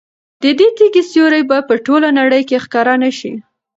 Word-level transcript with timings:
د 0.41 0.45
دې 0.59 0.67
تیږې 0.77 1.03
سیوری 1.11 1.43
به 1.49 1.57
په 1.67 1.73
ټوله 1.85 2.09
نړۍ 2.19 2.41
کې 2.49 2.61
ښکاره 2.63 2.95
نه 3.03 3.09
شي. 3.17 3.33